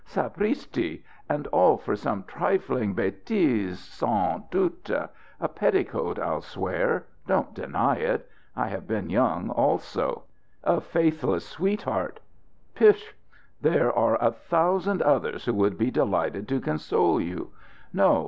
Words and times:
Sapristi! 0.03 1.03
and 1.29 1.45
all 1.49 1.77
for 1.77 1.95
some 1.95 2.23
trifling 2.23 2.95
bêtise, 2.95 3.75
sans 3.75 4.41
doute. 4.49 4.89
A 4.89 5.47
petticoat, 5.47 6.17
I'll 6.17 6.41
swear 6.41 7.05
don't 7.27 7.53
deny 7.53 7.97
it 7.97 8.27
I 8.55 8.67
have 8.69 8.87
been 8.87 9.11
young 9.11 9.51
also 9.51 10.23
a 10.63 10.81
faithless 10.81 11.47
sweetheart 11.47 12.19
Pish! 12.73 13.15
There 13.61 13.93
are 13.95 14.17
a 14.19 14.31
thousand 14.31 15.03
others 15.03 15.45
who 15.45 15.53
would 15.53 15.77
be 15.77 15.91
delighted 15.91 16.47
to 16.47 16.59
console 16.59 17.21
you. 17.21 17.51
No! 17.93 18.19